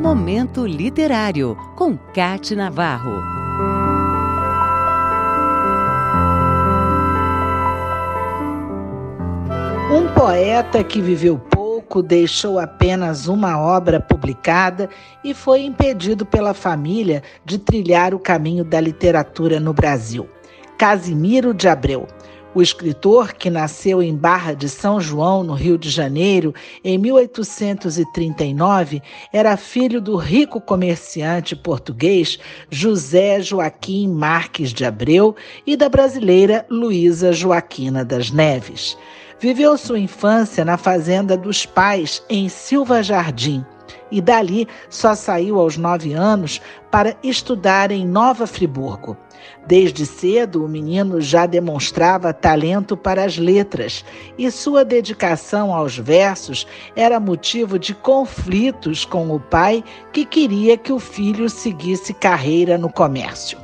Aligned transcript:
Momento 0.00 0.66
Literário, 0.66 1.54
com 1.76 1.94
Cate 1.94 2.56
Navarro. 2.56 3.22
Um 9.92 10.08
poeta 10.14 10.82
que 10.82 11.02
viveu 11.02 11.38
pouco 11.38 12.02
deixou 12.02 12.58
apenas 12.58 13.28
uma 13.28 13.60
obra 13.60 14.00
publicada 14.00 14.88
e 15.22 15.34
foi 15.34 15.64
impedido 15.64 16.24
pela 16.24 16.54
família 16.54 17.22
de 17.44 17.58
trilhar 17.58 18.14
o 18.14 18.18
caminho 18.18 18.64
da 18.64 18.80
literatura 18.80 19.60
no 19.60 19.74
Brasil. 19.74 20.26
Casimiro 20.78 21.52
de 21.52 21.68
Abreu. 21.68 22.06
O 22.52 22.60
escritor, 22.60 23.32
que 23.32 23.48
nasceu 23.48 24.02
em 24.02 24.12
Barra 24.12 24.54
de 24.54 24.68
São 24.68 25.00
João, 25.00 25.44
no 25.44 25.54
Rio 25.54 25.78
de 25.78 25.88
Janeiro, 25.88 26.52
em 26.82 26.98
1839, 26.98 29.00
era 29.32 29.56
filho 29.56 30.00
do 30.00 30.16
rico 30.16 30.60
comerciante 30.60 31.54
português 31.54 32.40
José 32.68 33.40
Joaquim 33.40 34.08
Marques 34.08 34.72
de 34.72 34.84
Abreu 34.84 35.36
e 35.64 35.76
da 35.76 35.88
brasileira 35.88 36.66
Luísa 36.68 37.32
Joaquina 37.32 38.04
das 38.04 38.32
Neves. 38.32 38.98
Viveu 39.38 39.78
sua 39.78 40.00
infância 40.00 40.64
na 40.64 40.76
fazenda 40.76 41.36
dos 41.36 41.64
pais, 41.64 42.20
em 42.28 42.48
Silva 42.48 43.00
Jardim, 43.00 43.64
e 44.10 44.20
dali 44.20 44.66
só 44.88 45.14
saiu 45.14 45.58
aos 45.58 45.76
nove 45.76 46.12
anos 46.12 46.60
para 46.90 47.16
estudar 47.22 47.90
em 47.90 48.06
Nova 48.06 48.46
Friburgo. 48.46 49.16
Desde 49.66 50.04
cedo, 50.04 50.64
o 50.64 50.68
menino 50.68 51.20
já 51.20 51.46
demonstrava 51.46 52.32
talento 52.32 52.96
para 52.96 53.24
as 53.24 53.38
letras 53.38 54.04
e 54.36 54.50
sua 54.50 54.84
dedicação 54.84 55.74
aos 55.74 55.96
versos 55.96 56.66
era 56.96 57.20
motivo 57.20 57.78
de 57.78 57.94
conflitos 57.94 59.04
com 59.04 59.34
o 59.34 59.38
pai, 59.38 59.84
que 60.12 60.24
queria 60.24 60.76
que 60.76 60.92
o 60.92 60.98
filho 60.98 61.48
seguisse 61.48 62.12
carreira 62.12 62.76
no 62.76 62.90
comércio. 62.92 63.58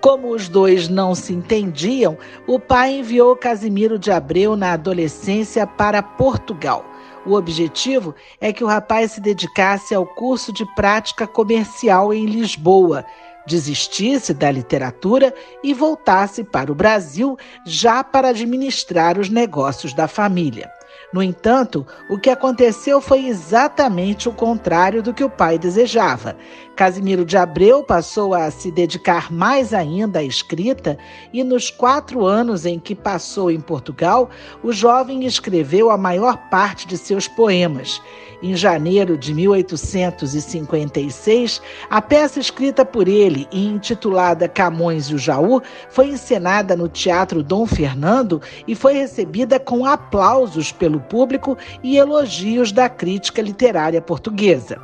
Como 0.00 0.30
os 0.32 0.48
dois 0.48 0.88
não 0.88 1.14
se 1.14 1.32
entendiam, 1.32 2.16
o 2.46 2.60
pai 2.60 3.00
enviou 3.00 3.34
Casimiro 3.34 3.98
de 3.98 4.12
Abreu 4.12 4.54
na 4.54 4.72
adolescência 4.72 5.66
para 5.66 6.02
Portugal. 6.02 6.84
O 7.26 7.34
objetivo 7.34 8.14
é 8.40 8.52
que 8.52 8.64
o 8.64 8.66
rapaz 8.66 9.12
se 9.12 9.20
dedicasse 9.20 9.94
ao 9.94 10.06
curso 10.06 10.52
de 10.52 10.64
prática 10.74 11.26
comercial 11.26 12.12
em 12.12 12.26
Lisboa 12.26 13.04
desistisse 13.48 14.34
da 14.34 14.50
literatura 14.50 15.34
e 15.64 15.72
voltasse 15.72 16.44
para 16.44 16.70
o 16.70 16.74
Brasil 16.74 17.36
já 17.64 18.04
para 18.04 18.28
administrar 18.28 19.18
os 19.18 19.30
negócios 19.30 19.94
da 19.94 20.06
família. 20.06 20.70
No 21.10 21.22
entanto, 21.22 21.86
o 22.10 22.18
que 22.18 22.28
aconteceu 22.28 23.00
foi 23.00 23.28
exatamente 23.28 24.28
o 24.28 24.32
contrário 24.32 25.02
do 25.02 25.14
que 25.14 25.24
o 25.24 25.30
pai 25.30 25.58
desejava. 25.58 26.36
Casimiro 26.76 27.24
de 27.24 27.36
Abreu 27.36 27.82
passou 27.82 28.34
a 28.34 28.50
se 28.50 28.70
dedicar 28.70 29.32
mais 29.32 29.72
ainda 29.72 30.18
à 30.18 30.22
escrita 30.22 30.98
e, 31.32 31.42
nos 31.42 31.70
quatro 31.70 32.26
anos 32.26 32.66
em 32.66 32.78
que 32.78 32.94
passou 32.94 33.50
em 33.50 33.58
Portugal, 33.58 34.28
o 34.62 34.70
jovem 34.70 35.24
escreveu 35.24 35.90
a 35.90 35.96
maior 35.96 36.36
parte 36.50 36.86
de 36.86 36.98
seus 36.98 37.26
poemas. 37.26 38.02
Em 38.40 38.54
janeiro 38.54 39.18
de 39.18 39.34
1856, 39.34 41.60
a 41.90 42.00
peça 42.00 42.38
escrita 42.38 42.84
por 42.84 43.08
ele 43.08 43.48
e 43.50 43.66
intitulada 43.66 44.46
Camões 44.46 45.06
e 45.06 45.16
o 45.16 45.18
Jaú 45.18 45.60
foi 45.90 46.10
encenada 46.10 46.76
no 46.76 46.86
Teatro 46.86 47.42
Dom 47.42 47.66
Fernando 47.66 48.40
e 48.68 48.76
foi 48.76 48.92
recebida 48.92 49.58
com 49.58 49.84
aplausos 49.84 50.70
pelo 50.70 50.97
público 51.00 51.56
e 51.82 51.96
elogios 51.96 52.72
da 52.72 52.88
crítica 52.88 53.42
literária 53.42 54.00
portuguesa. 54.00 54.80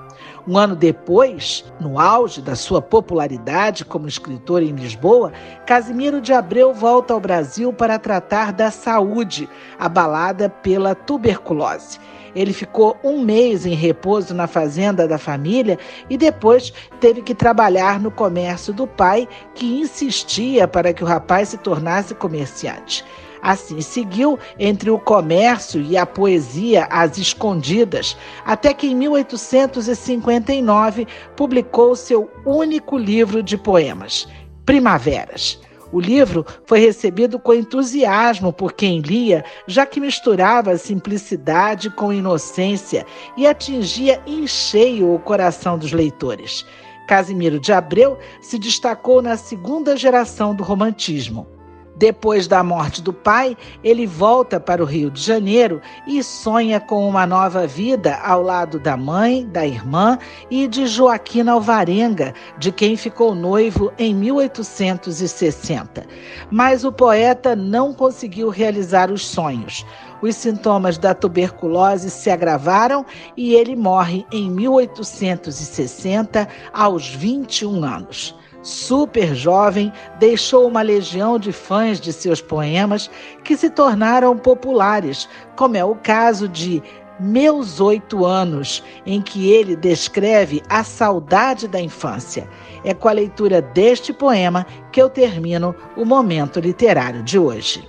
Um 0.47 0.59
ano 0.59 0.77
depois, 0.77 1.65
no 1.81 1.99
auge 1.99 2.43
da 2.43 2.55
sua 2.55 2.83
popularidade 2.83 3.85
como 3.85 4.07
escritor 4.07 4.63
em 4.63 4.73
Lisboa, 4.73 5.33
Casimiro 5.67 6.21
de 6.21 6.35
Abreu 6.35 6.75
volta 6.75 7.15
ao 7.15 7.21
Brasil 7.21 7.73
para 7.73 7.99
tratar 7.99 8.53
da 8.53 8.71
saúde, 8.71 9.49
abalada 9.79 10.51
pela 10.51 10.95
tuberculose. 10.95 11.99
Ele 12.35 12.53
ficou 12.53 12.97
um 13.03 13.23
mês 13.23 13.65
em 13.65 13.75
repouso 13.75 14.35
na 14.35 14.47
fazenda 14.47 15.07
da 15.07 15.17
família 15.17 15.79
e 16.11 16.19
depois 16.19 16.73
teve 17.01 17.23
que 17.23 17.35
trabalhar 17.35 18.01
no 18.01 18.11
comércio 18.11 18.73
do 18.75 18.87
pai, 18.87 19.29
que 19.55 19.81
insistia 19.81 20.67
para 20.67 20.93
que 20.93 21.05
o 21.05 21.07
rapaz 21.07 21.51
se 21.51 21.59
tornasse 21.59 22.15
comerciante. 22.15 23.05
Assim 23.45 23.81
seguiu 23.83 24.39
entre 24.59 24.91
o 24.91 24.99
comércio 24.99 25.83
e 25.83 25.99
a 25.99 26.07
poesia 26.07 26.89
às 26.91 27.19
escondidas, 27.19 28.17
até 28.43 28.73
que 28.73 28.87
em 28.87 28.95
1859 28.95 31.07
publicou 31.37 31.95
seu 31.95 32.31
único 32.47 32.97
livro 32.97 33.43
de 33.43 33.59
poemas, 33.59 34.27
Primaveras. 34.65 35.61
O 35.93 36.01
livro 36.01 36.47
foi 36.65 36.79
recebido 36.79 37.39
com 37.39 37.53
entusiasmo 37.53 38.51
por 38.51 38.73
quem 38.73 39.01
lia, 39.01 39.45
já 39.67 39.85
que 39.85 40.01
misturava 40.01 40.79
simplicidade 40.79 41.91
com 41.91 42.15
inocência 42.15 43.05
e 43.37 43.47
atingia 43.47 44.23
em 44.27 44.47
cheio 44.47 45.15
o 45.15 45.19
coração 45.19 45.77
dos 45.77 45.93
leitores. 45.93 46.65
Casimiro 47.07 47.61
de 47.61 47.75
Abreu 47.75 48.17
se 48.41 48.59
destacou 48.59 49.21
na 49.21 49.37
segunda 49.37 49.99
geração 49.99 50.55
do 50.55 50.65
romantismo. 50.65 51.54
Depois 51.97 52.49
da 52.49 52.63
morte 52.65 53.01
do 53.01 53.13
pai, 53.13 53.57
ele 53.83 54.05
volta 54.05 54.59
para 54.59 54.83
o 54.83 54.87
Rio 54.87 55.11
de 55.11 55.21
Janeiro 55.23 55.81
e 56.07 56.25
sonha 56.25 56.81
com 56.81 57.09
uma 57.09 57.25
nova 57.25 57.69
vida 57.69 58.17
ao 58.17 58.43
lado 58.43 58.81
da 58.81 58.97
mãe, 58.97 59.47
da 59.47 59.65
irmã 59.65 60.19
e 60.51 60.67
de 60.67 60.89
Joaquina 60.89 61.53
Alvarenga, 61.53 62.35
de 62.59 62.73
quem 62.73 62.97
ficou 62.97 63.33
noivo 63.33 63.93
em 63.97 64.13
1860. 64.13 66.05
Mas 66.51 66.85
o 66.85 66.91
poeta 66.91 67.55
não 67.55 67.95
conseguiu 67.95 68.49
realizar 68.49 69.13
os 69.13 69.25
sonhos. 69.25 69.87
Os 70.21 70.35
sintomas 70.35 70.99
da 70.99 71.15
tuberculose 71.15 72.11
se 72.11 72.29
agravaram 72.29 73.07
e 73.37 73.55
ele 73.55 73.77
morre 73.77 74.27
em 74.33 74.51
1860, 74.51 76.49
aos 76.73 77.09
21 77.09 77.85
anos 77.85 78.35
super 78.65 79.35
jovem, 79.35 79.93
deixou 80.19 80.67
uma 80.67 80.83
legião 80.83 81.39
de 81.39 81.53
fãs 81.53 82.01
de 82.01 82.13
seus 82.13 82.41
poemas 82.41 83.11
que 83.45 83.57
se 83.57 83.71
tornaram 83.71 84.37
populares, 84.37 85.29
como 85.55 85.77
é 85.77 85.85
o 85.85 85.95
caso 85.95 86.49
de 86.49 86.83
Meus 87.21 87.79
Oito 87.79 88.25
Anos, 88.25 88.83
em 89.07 89.23
que 89.23 89.53
ele 89.53 89.77
descreve 89.77 90.63
a 90.69 90.83
saudade 90.83 91.69
da 91.69 91.81
infância. 91.81 92.49
É 92.85 92.93
com 92.93 93.09
a 93.09 93.13
leitura 93.13 93.63
deste 93.63 94.13
poema 94.13 94.67
que 94.91 95.01
eu 95.01 95.09
termino 95.09 95.75
o 95.97 96.05
momento 96.05 96.59
literário 96.59 97.23
de 97.23 97.39
hoje. 97.39 97.87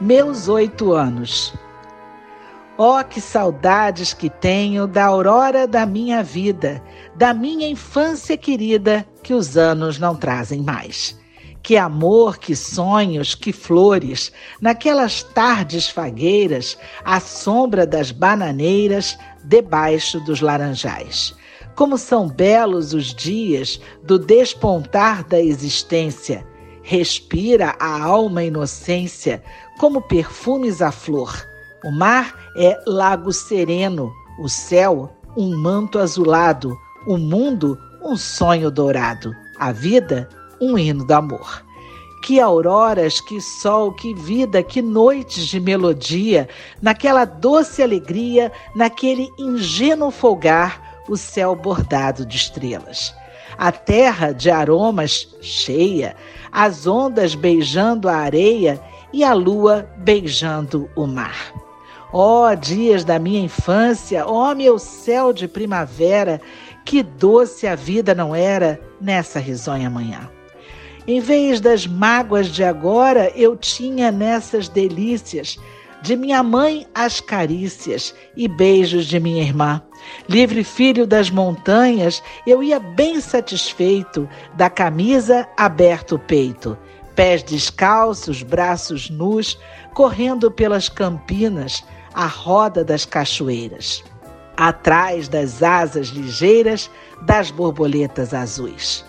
Meus 0.00 0.48
Oito 0.48 0.92
Anos. 0.92 1.54
Oh, 2.76 3.04
que 3.08 3.20
saudades 3.20 4.12
que 4.12 4.28
tenho 4.28 4.88
da 4.88 5.04
aurora 5.04 5.64
da 5.64 5.86
minha 5.86 6.24
vida, 6.24 6.82
da 7.14 7.32
minha 7.32 7.68
infância 7.68 8.36
querida 8.36 9.06
que 9.22 9.32
os 9.32 9.56
anos 9.56 9.96
não 10.00 10.16
trazem 10.16 10.60
mais. 10.60 11.16
Que 11.62 11.76
amor, 11.76 12.36
que 12.36 12.56
sonhos, 12.56 13.36
que 13.36 13.52
flores, 13.52 14.32
naquelas 14.60 15.22
tardes 15.22 15.88
fagueiras, 15.88 16.76
à 17.04 17.20
sombra 17.20 17.86
das 17.86 18.10
bananeiras, 18.10 19.16
debaixo 19.44 20.18
dos 20.18 20.40
laranjais. 20.40 21.32
Como 21.76 21.96
são 21.96 22.28
belos 22.28 22.92
os 22.92 23.14
dias 23.14 23.80
do 24.02 24.18
despontar 24.18 25.22
da 25.22 25.40
existência. 25.40 26.44
Respira 26.82 27.76
a 27.78 28.02
alma 28.02 28.42
inocência, 28.42 29.44
como 29.78 30.02
perfumes 30.02 30.82
à 30.82 30.90
flor 30.90 31.53
o 31.84 31.90
mar 31.90 32.34
é 32.56 32.80
lago 32.86 33.30
sereno, 33.30 34.10
o 34.40 34.48
céu, 34.48 35.12
um 35.36 35.54
manto 35.54 35.98
azulado, 35.98 36.74
o 37.06 37.18
mundo, 37.18 37.78
um 38.02 38.16
sonho 38.16 38.70
dourado, 38.70 39.34
a 39.58 39.70
vida, 39.70 40.26
um 40.58 40.78
hino 40.78 41.06
do 41.06 41.12
amor. 41.12 41.62
Que 42.22 42.40
auroras, 42.40 43.20
que 43.20 43.38
sol, 43.38 43.92
que 43.92 44.14
vida, 44.14 44.62
que 44.62 44.80
noites 44.80 45.46
de 45.46 45.60
melodia, 45.60 46.48
naquela 46.80 47.26
doce 47.26 47.82
alegria, 47.82 48.50
naquele 48.74 49.28
ingênuo 49.38 50.10
folgar, 50.10 51.02
o 51.06 51.18
céu 51.18 51.54
bordado 51.54 52.24
de 52.24 52.36
estrelas. 52.38 53.14
A 53.58 53.70
terra 53.70 54.32
de 54.32 54.50
aromas 54.50 55.28
cheia, 55.42 56.16
as 56.50 56.86
ondas 56.86 57.34
beijando 57.34 58.08
a 58.08 58.16
areia 58.16 58.80
e 59.12 59.22
a 59.22 59.34
lua 59.34 59.86
beijando 59.98 60.88
o 60.96 61.06
mar. 61.06 61.52
Ó 62.16 62.48
oh, 62.48 62.54
dias 62.54 63.04
da 63.04 63.18
minha 63.18 63.40
infância, 63.40 64.24
ó 64.24 64.52
oh, 64.52 64.54
meu 64.54 64.78
céu 64.78 65.32
de 65.32 65.48
primavera, 65.48 66.40
que 66.84 67.02
doce 67.02 67.66
a 67.66 67.74
vida 67.74 68.14
não 68.14 68.32
era 68.32 68.80
nessa 69.00 69.40
risonha 69.40 69.90
manhã. 69.90 70.30
Em 71.08 71.18
vez 71.18 71.60
das 71.60 71.88
mágoas 71.88 72.46
de 72.46 72.62
agora, 72.62 73.32
eu 73.34 73.56
tinha 73.56 74.12
nessas 74.12 74.68
delícias 74.68 75.58
de 76.02 76.14
minha 76.14 76.40
mãe 76.40 76.86
as 76.94 77.20
carícias 77.20 78.14
e 78.36 78.46
beijos 78.46 79.06
de 79.06 79.18
minha 79.18 79.42
irmã. 79.42 79.82
Livre 80.28 80.62
filho 80.62 81.08
das 81.08 81.30
montanhas, 81.30 82.22
eu 82.46 82.62
ia 82.62 82.78
bem 82.78 83.20
satisfeito, 83.20 84.28
da 84.54 84.70
camisa 84.70 85.48
aberto 85.56 86.14
o 86.14 86.18
peito, 86.20 86.78
pés 87.16 87.42
descalços, 87.42 88.44
braços 88.44 89.10
nus, 89.10 89.58
correndo 89.94 90.48
pelas 90.48 90.88
campinas, 90.88 91.84
à 92.14 92.26
roda 92.26 92.84
das 92.84 93.04
cachoeiras, 93.04 94.02
atrás 94.56 95.28
das 95.28 95.62
asas 95.62 96.08
ligeiras 96.08 96.90
das 97.22 97.50
borboletas 97.50 98.32
azuis. 98.32 99.04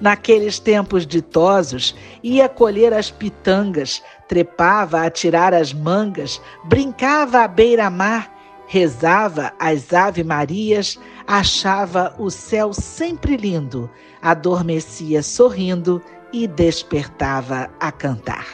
Naqueles 0.00 0.58
tempos 0.58 1.06
ditosos, 1.06 1.94
ia 2.22 2.48
colher 2.48 2.92
as 2.92 3.10
pitangas, 3.10 4.02
trepava 4.28 5.02
a 5.02 5.10
tirar 5.10 5.52
as 5.52 5.74
mangas, 5.74 6.40
brincava 6.64 7.40
à 7.40 7.48
beira-mar, 7.48 8.34
rezava 8.66 9.52
as 9.58 9.92
ave-marias, 9.92 10.98
achava 11.26 12.14
o 12.18 12.30
céu 12.30 12.72
sempre 12.72 13.36
lindo, 13.36 13.90
adormecia 14.22 15.22
sorrindo 15.22 16.02
e 16.32 16.46
despertava 16.46 17.68
a 17.78 17.92
cantar. 17.92 18.46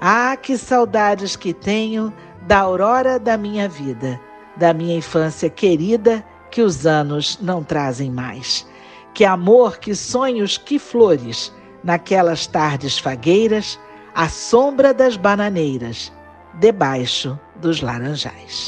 Ah, 0.00 0.36
que 0.36 0.56
saudades 0.56 1.36
que 1.36 1.52
tenho 1.52 2.12
da 2.46 2.60
aurora 2.60 3.18
da 3.18 3.36
minha 3.36 3.68
vida, 3.68 4.20
da 4.56 4.72
minha 4.72 4.96
infância 4.96 5.50
querida 5.50 6.24
que 6.50 6.62
os 6.62 6.86
anos 6.86 7.38
não 7.42 7.62
trazem 7.62 8.10
mais. 8.10 8.66
Que 9.12 9.24
amor, 9.24 9.78
que 9.78 9.94
sonhos, 9.94 10.56
que 10.56 10.78
flores, 10.78 11.52
naquelas 11.82 12.46
tardes 12.46 12.98
fagueiras, 12.98 13.78
à 14.14 14.28
sombra 14.28 14.94
das 14.94 15.16
bananeiras, 15.16 16.12
debaixo 16.54 17.38
dos 17.56 17.82
laranjais. 17.82 18.66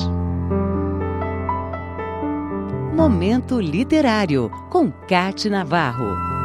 Momento 2.95 3.61
Literário, 3.61 4.51
com 4.71 4.91
Cate 4.91 5.49
Navarro. 5.49 6.38